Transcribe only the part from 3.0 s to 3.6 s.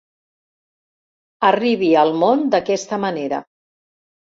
manera.